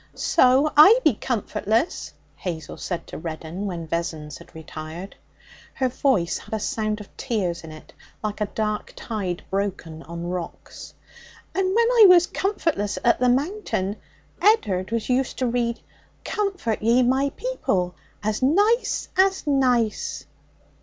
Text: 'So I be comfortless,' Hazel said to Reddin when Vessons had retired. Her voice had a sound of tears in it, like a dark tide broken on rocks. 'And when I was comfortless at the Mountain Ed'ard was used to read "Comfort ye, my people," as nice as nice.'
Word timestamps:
'So 0.15 0.73
I 0.75 0.99
be 1.03 1.13
comfortless,' 1.13 2.11
Hazel 2.35 2.75
said 2.75 3.05
to 3.05 3.19
Reddin 3.19 3.67
when 3.67 3.85
Vessons 3.85 4.39
had 4.39 4.55
retired. 4.55 5.15
Her 5.75 5.89
voice 5.89 6.39
had 6.39 6.55
a 6.55 6.59
sound 6.59 6.99
of 6.99 7.17
tears 7.17 7.63
in 7.63 7.71
it, 7.71 7.93
like 8.23 8.41
a 8.41 8.47
dark 8.47 8.93
tide 8.95 9.43
broken 9.51 10.01
on 10.01 10.25
rocks. 10.27 10.95
'And 11.53 11.67
when 11.67 11.87
I 11.91 12.05
was 12.09 12.25
comfortless 12.25 12.97
at 13.03 13.19
the 13.19 13.29
Mountain 13.29 13.97
Ed'ard 14.41 14.89
was 14.89 15.07
used 15.07 15.37
to 15.37 15.45
read 15.45 15.79
"Comfort 16.25 16.81
ye, 16.81 17.03
my 17.03 17.29
people," 17.37 17.93
as 18.23 18.41
nice 18.41 19.07
as 19.15 19.45
nice.' 19.45 20.25